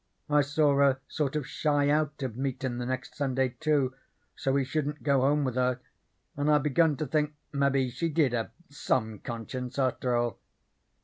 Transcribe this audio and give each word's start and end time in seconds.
I 0.31 0.41
saw 0.41 0.75
her 0.77 0.99
sort 1.07 1.35
of 1.35 1.45
shy 1.45 1.87
out 1.91 2.23
of 2.23 2.35
meetin' 2.35 2.79
the 2.79 2.87
next 2.87 3.13
Sunday, 3.13 3.49
too, 3.59 3.93
so 4.35 4.55
he 4.55 4.65
shouldn't 4.65 5.03
go 5.03 5.21
home 5.21 5.43
with 5.43 5.53
her, 5.53 5.79
and 6.35 6.49
I 6.49 6.57
begun 6.57 6.97
to 6.97 7.05
think 7.05 7.35
mebbe 7.53 7.91
she 7.91 8.09
did 8.09 8.33
have 8.33 8.49
some 8.71 9.19
conscience 9.19 9.77
after 9.77 10.15
all. 10.15 10.39